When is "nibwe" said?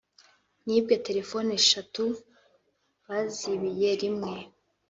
0.65-0.93